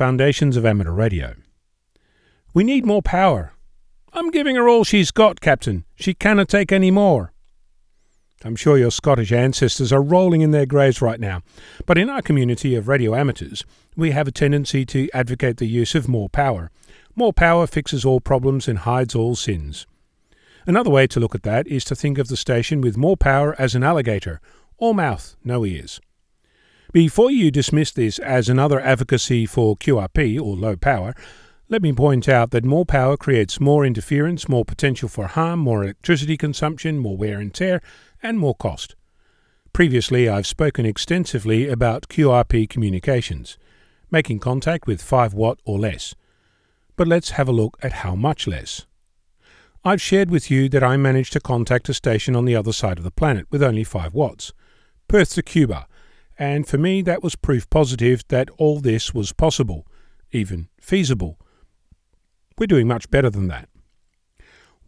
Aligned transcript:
Foundations 0.00 0.56
of 0.56 0.64
Amateur 0.64 0.92
Radio. 0.92 1.34
We 2.54 2.64
need 2.64 2.86
more 2.86 3.02
power. 3.02 3.52
I'm 4.14 4.30
giving 4.30 4.56
her 4.56 4.66
all 4.66 4.82
she's 4.82 5.10
got, 5.10 5.42
Captain. 5.42 5.84
She 5.94 6.14
cannot 6.14 6.48
take 6.48 6.72
any 6.72 6.90
more. 6.90 7.34
I'm 8.42 8.56
sure 8.56 8.78
your 8.78 8.92
Scottish 8.92 9.30
ancestors 9.30 9.92
are 9.92 10.00
rolling 10.00 10.40
in 10.40 10.52
their 10.52 10.64
graves 10.64 11.02
right 11.02 11.20
now, 11.20 11.42
but 11.84 11.98
in 11.98 12.08
our 12.08 12.22
community 12.22 12.74
of 12.74 12.88
radio 12.88 13.14
amateurs, 13.14 13.62
we 13.94 14.12
have 14.12 14.26
a 14.26 14.32
tendency 14.32 14.86
to 14.86 15.10
advocate 15.12 15.58
the 15.58 15.68
use 15.68 15.94
of 15.94 16.08
more 16.08 16.30
power. 16.30 16.70
More 17.14 17.34
power 17.34 17.66
fixes 17.66 18.02
all 18.02 18.20
problems 18.20 18.68
and 18.68 18.78
hides 18.78 19.14
all 19.14 19.36
sins. 19.36 19.86
Another 20.66 20.88
way 20.88 21.08
to 21.08 21.20
look 21.20 21.34
at 21.34 21.42
that 21.42 21.66
is 21.66 21.84
to 21.84 21.94
think 21.94 22.16
of 22.16 22.28
the 22.28 22.38
station 22.38 22.80
with 22.80 22.96
more 22.96 23.18
power 23.18 23.54
as 23.58 23.74
an 23.74 23.82
alligator, 23.82 24.40
all 24.78 24.94
mouth, 24.94 25.36
no 25.44 25.66
ears. 25.66 26.00
Before 26.92 27.30
you 27.30 27.52
dismiss 27.52 27.92
this 27.92 28.18
as 28.18 28.48
another 28.48 28.80
advocacy 28.80 29.46
for 29.46 29.76
QRP 29.76 30.40
or 30.40 30.56
low 30.56 30.74
power, 30.74 31.14
let 31.68 31.82
me 31.82 31.92
point 31.92 32.28
out 32.28 32.50
that 32.50 32.64
more 32.64 32.84
power 32.84 33.16
creates 33.16 33.60
more 33.60 33.86
interference, 33.86 34.48
more 34.48 34.64
potential 34.64 35.08
for 35.08 35.28
harm, 35.28 35.60
more 35.60 35.84
electricity 35.84 36.36
consumption, 36.36 36.98
more 36.98 37.16
wear 37.16 37.38
and 37.38 37.54
tear, 37.54 37.80
and 38.24 38.40
more 38.40 38.56
cost. 38.56 38.96
Previously, 39.72 40.28
I've 40.28 40.48
spoken 40.48 40.84
extensively 40.84 41.68
about 41.68 42.08
QRP 42.08 42.68
communications, 42.68 43.56
making 44.10 44.40
contact 44.40 44.88
with 44.88 45.00
5 45.00 45.32
watt 45.32 45.60
or 45.64 45.78
less. 45.78 46.16
But 46.96 47.06
let's 47.06 47.30
have 47.30 47.48
a 47.48 47.52
look 47.52 47.78
at 47.82 47.92
how 47.92 48.16
much 48.16 48.48
less. 48.48 48.84
I've 49.84 50.02
shared 50.02 50.28
with 50.28 50.50
you 50.50 50.68
that 50.70 50.82
I 50.82 50.96
managed 50.96 51.34
to 51.34 51.40
contact 51.40 51.88
a 51.88 51.94
station 51.94 52.34
on 52.34 52.46
the 52.46 52.56
other 52.56 52.72
side 52.72 52.98
of 52.98 53.04
the 53.04 53.12
planet 53.12 53.46
with 53.48 53.62
only 53.62 53.84
5 53.84 54.12
watts, 54.12 54.52
Perth 55.06 55.34
to 55.34 55.42
Cuba, 55.44 55.86
and 56.40 56.66
for 56.66 56.78
me 56.78 57.02
that 57.02 57.22
was 57.22 57.36
proof 57.36 57.68
positive 57.68 58.26
that 58.28 58.48
all 58.56 58.80
this 58.80 59.12
was 59.12 59.30
possible, 59.30 59.86
even 60.32 60.68
feasible. 60.80 61.38
We're 62.58 62.66
doing 62.66 62.88
much 62.88 63.10
better 63.10 63.28
than 63.28 63.48
that. 63.48 63.68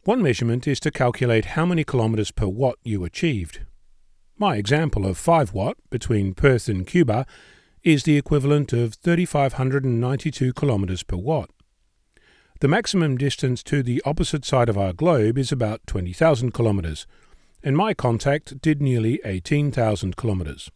One 0.04 0.22
measurement 0.22 0.66
is 0.66 0.80
to 0.80 0.90
calculate 0.90 1.44
how 1.54 1.66
many 1.66 1.84
kilometres 1.84 2.30
per 2.30 2.46
watt 2.46 2.76
you 2.82 3.04
achieved. 3.04 3.60
My 4.38 4.56
example 4.56 5.06
of 5.06 5.18
5 5.18 5.52
watt 5.52 5.76
between 5.90 6.32
Perth 6.32 6.68
and 6.68 6.86
Cuba 6.86 7.26
is 7.82 8.04
the 8.04 8.16
equivalent 8.16 8.72
of 8.72 8.94
3592 8.94 10.54
kilometres 10.54 11.02
per 11.02 11.16
watt. 11.16 11.50
The 12.60 12.68
maximum 12.68 13.18
distance 13.18 13.62
to 13.64 13.82
the 13.82 14.00
opposite 14.06 14.46
side 14.46 14.70
of 14.70 14.78
our 14.78 14.94
globe 14.94 15.36
is 15.36 15.52
about 15.52 15.86
20,000 15.86 16.52
kilometres, 16.54 17.06
and 17.62 17.76
my 17.76 17.92
contact 17.92 18.62
did 18.62 18.80
nearly 18.80 19.20
18,000 19.24 20.16
kilometres. 20.16 20.70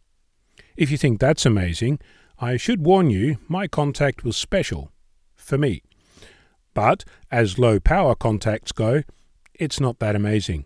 If 0.77 0.91
you 0.91 0.97
think 0.97 1.19
that's 1.19 1.45
amazing, 1.45 1.99
I 2.39 2.55
should 2.55 2.85
warn 2.85 3.09
you 3.09 3.39
my 3.47 3.67
contact 3.67 4.23
was 4.23 4.37
special. 4.37 4.91
For 5.35 5.57
me. 5.57 5.81
But 6.75 7.03
as 7.31 7.57
low 7.57 7.79
power 7.79 8.13
contacts 8.13 8.71
go, 8.71 9.01
it's 9.55 9.79
not 9.79 9.97
that 9.99 10.15
amazing. 10.15 10.65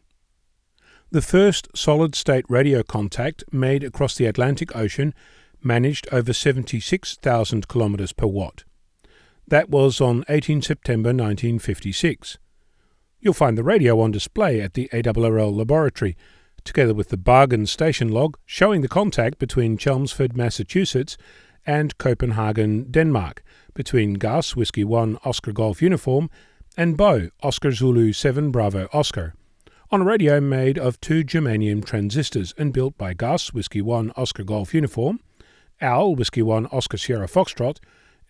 The 1.11 1.21
first 1.21 1.69
solid 1.75 2.15
state 2.15 2.45
radio 2.49 2.83
contact 2.83 3.43
made 3.51 3.83
across 3.83 4.15
the 4.15 4.25
Atlantic 4.25 4.75
Ocean 4.75 5.13
managed 5.63 6.07
over 6.11 6.33
76,000 6.33 7.67
kilometres 7.67 8.11
per 8.11 8.27
watt. 8.27 8.65
That 9.47 9.69
was 9.69 10.01
on 10.01 10.25
18 10.27 10.61
September 10.61 11.09
1956. 11.09 12.37
You'll 13.19 13.33
find 13.33 13.57
the 13.57 13.63
radio 13.63 13.99
on 14.01 14.11
display 14.11 14.59
at 14.59 14.73
the 14.73 14.89
ARRL 14.91 15.55
laboratory, 15.55 16.17
together 16.63 16.93
with 16.93 17.09
the 17.09 17.17
bargain 17.17 17.65
station 17.65 18.09
log 18.09 18.37
showing 18.45 18.81
the 18.81 18.87
contact 18.87 19.39
between 19.39 19.77
Chelmsford, 19.77 20.35
Massachusetts 20.35 21.17
and 21.65 21.97
Copenhagen, 21.97 22.91
Denmark, 22.91 23.43
between 23.73 24.15
Gus 24.15 24.55
Whiskey 24.55 24.83
1 24.83 25.17
Oscar 25.23 25.51
Golf 25.51 25.81
Uniform 25.81 26.29
and 26.77 26.97
Bo 26.97 27.29
Oscar 27.43 27.71
Zulu 27.71 28.13
7 28.13 28.51
Bravo 28.51 28.87
Oscar, 28.93 29.33
on 29.91 30.01
a 30.01 30.05
radio 30.05 30.39
made 30.39 30.77
of 30.77 30.99
two 31.01 31.23
germanium 31.23 31.83
transistors 31.83 32.53
and 32.57 32.71
built 32.71 32.97
by 32.97 33.13
Gus 33.13 33.53
Whiskey 33.53 33.81
1 33.81 34.13
Oscar 34.15 34.43
Golf 34.43 34.73
Uniform, 34.73 35.19
Al 35.81 36.15
Whiskey 36.15 36.41
1 36.41 36.67
Oscar 36.67 36.97
Sierra 36.97 37.27
Foxtrot, 37.27 37.79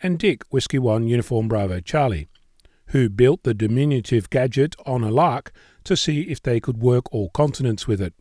and 0.01 0.17
Dick 0.17 0.43
Whiskey 0.49 0.79
1 0.79 1.07
Uniform 1.07 1.47
Bravo 1.47 1.79
Charlie, 1.79 2.27
who 2.87 3.09
built 3.09 3.43
the 3.43 3.53
diminutive 3.53 4.29
gadget 4.29 4.75
on 4.85 5.03
a 5.03 5.11
lark 5.11 5.51
to 5.83 5.97
see 5.97 6.21
if 6.21 6.41
they 6.41 6.59
could 6.59 6.77
work 6.81 7.13
all 7.13 7.29
continents 7.29 7.87
with 7.87 8.01
it. 8.01 8.13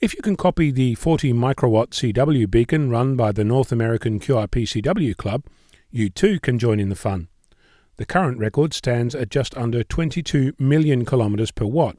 If 0.00 0.14
you 0.14 0.22
can 0.22 0.36
copy 0.36 0.70
the 0.70 0.96
40 0.96 1.32
microwatt 1.32 1.90
CW 1.90 2.50
beacon 2.50 2.90
run 2.90 3.16
by 3.16 3.32
the 3.32 3.44
North 3.44 3.70
American 3.72 4.18
QRPCW 4.18 5.16
Club, 5.16 5.44
you 5.90 6.10
too 6.10 6.40
can 6.40 6.58
join 6.58 6.80
in 6.80 6.88
the 6.88 6.96
fun. 6.96 7.28
The 7.96 8.04
current 8.04 8.38
record 8.38 8.74
stands 8.74 9.14
at 9.14 9.30
just 9.30 9.56
under 9.56 9.84
22 9.84 10.54
million 10.58 11.04
kilometres 11.04 11.52
per 11.52 11.64
watt, 11.64 11.96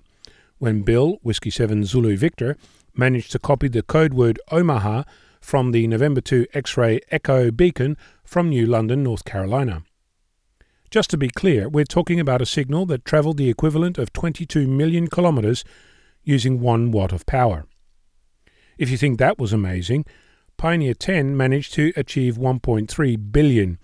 when 0.58 0.82
Bill, 0.82 1.20
Whiskey 1.24 1.50
7 1.50 1.86
Zulu 1.86 2.18
Victor, 2.18 2.58
managed 2.94 3.32
to 3.32 3.40
copy 3.40 3.70
the 3.70 3.82
code 3.82 4.14
word 4.14 4.40
Omaha 4.52 5.04
from 5.40 5.72
the 5.72 5.88
November 5.88 6.22
2 6.22 6.48
X 6.54 6.76
ray 6.76 7.00
Echo 7.12 7.52
beacon 7.52 7.96
from 8.26 8.50
New 8.50 8.66
London, 8.66 9.04
North 9.04 9.24
Carolina. 9.24 9.84
Just 10.96 11.10
to 11.10 11.18
be 11.18 11.28
clear, 11.28 11.68
we're 11.68 11.84
talking 11.84 12.22
about 12.22 12.42
a 12.42 12.46
signal 12.46 12.86
that 12.86 13.04
travelled 13.04 13.36
the 13.36 13.50
equivalent 13.50 13.98
of 13.98 14.14
22 14.14 14.66
million 14.66 15.10
kilometres 15.10 15.66
using 16.24 16.62
1 16.62 16.92
watt 16.92 17.12
of 17.12 17.26
power. 17.26 17.66
If 18.78 18.90
you 18.90 18.96
think 18.96 19.20
that 19.20 19.38
was 19.38 19.52
amazing, 19.52 20.06
Pioneer 20.56 20.94
10 20.94 21.36
managed 21.36 21.74
to 21.74 21.92
achieve 21.98 22.38
1.3 22.38 23.32
billion. 23.34 23.78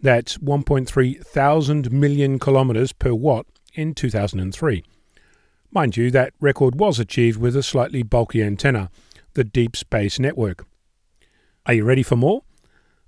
That's 0.00 0.38
1.3 0.38 1.26
thousand 1.26 1.92
million 1.92 2.38
kilometres 2.38 2.94
per 2.94 3.12
watt 3.12 3.44
in 3.74 3.92
2003. 3.92 4.82
Mind 5.70 5.98
you, 5.98 6.10
that 6.12 6.32
record 6.40 6.80
was 6.80 6.98
achieved 6.98 7.38
with 7.38 7.54
a 7.56 7.62
slightly 7.62 8.02
bulky 8.02 8.42
antenna, 8.42 8.90
the 9.34 9.44
Deep 9.44 9.76
Space 9.76 10.18
Network. 10.18 10.64
Are 11.66 11.74
you 11.74 11.84
ready 11.84 12.02
for 12.02 12.16
more? 12.16 12.43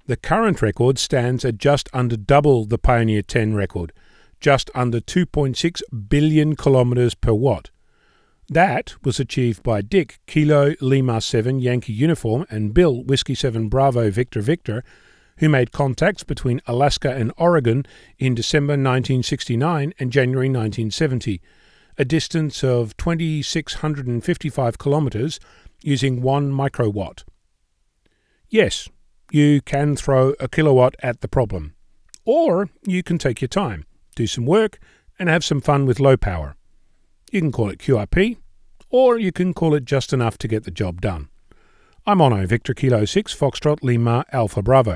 The 0.06 0.17
current 0.17 0.62
record 0.62 1.00
stands 1.00 1.44
at 1.44 1.59
just 1.59 1.89
under 1.93 2.17
double 2.17 2.65
the 2.65 2.78
Pioneer 2.78 3.22
10 3.22 3.56
record, 3.56 3.93
just 4.41 4.71
under 4.72 5.00
2.6 5.00 5.83
billion 6.09 6.55
kilometres 6.55 7.17
per 7.17 7.33
watt. 7.33 7.71
That 8.49 8.95
was 9.03 9.19
achieved 9.19 9.65
by 9.65 9.83
Dick 9.83 10.21
Kilo 10.28 10.75
Lima 10.81 11.21
7 11.21 11.59
Yankee 11.59 11.93
Uniform 11.93 12.47
and 12.49 12.72
Bill 12.72 13.03
Whiskey 13.03 13.34
7 13.34 13.69
Bravo 13.69 14.09
Victor 14.12 14.41
Victor, 14.41 14.84
who 15.39 15.49
made 15.49 15.72
contacts 15.72 16.22
between 16.22 16.62
Alaska 16.69 17.12
and 17.12 17.33
Oregon 17.37 17.84
in 18.16 18.37
December 18.37 18.75
1969 18.75 19.93
and 19.99 20.12
January 20.12 20.49
1970, 20.49 21.43
a 21.99 22.05
distance 22.05 22.62
of 22.62 22.97
2,655 22.97 24.78
kilometres 24.78 25.41
using 25.83 26.22
1 26.22 26.53
microwatt. 26.53 27.25
Yes, 28.49 28.89
you 29.31 29.61
can 29.61 29.97
throw 29.97 30.35
a 30.41 30.49
kilowatt 30.49 30.95
at 31.03 31.21
the 31.21 31.29
problem. 31.29 31.75
Or 32.25 32.71
you 32.85 33.03
can 33.03 33.19
take 33.19 33.41
your 33.41 33.49
time, 33.49 33.85
do 34.15 34.27
some 34.27 34.47
work, 34.47 34.79
and 35.19 35.29
have 35.29 35.45
some 35.45 35.61
fun 35.61 35.87
with 35.87 36.01
low 36.01 36.17
power. 36.17 36.57
You 37.31 37.41
can 37.41 37.53
call 37.53 37.71
it 37.71 37.79
QRP, 37.79 38.37
or 38.91 39.19
you 39.19 39.33
can 39.33 39.53
call 39.53 39.75
it 39.75 39.85
just 39.85 40.13
enough 40.13 40.39
to 40.39 40.49
get 40.49 40.65
the 40.65 40.71
job 40.71 41.01
done. 41.01 41.29
I'm 42.07 42.19
Onno 42.19 42.47
Victor 42.47 42.73
Kilo 42.73 43.05
6 43.05 43.35
Foxtrot 43.35 43.83
Lima 43.83 44.25
Alpha 44.33 44.63
Bravo. 44.63 44.95